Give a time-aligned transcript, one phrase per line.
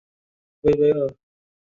[0.61, 1.13] 维维尔。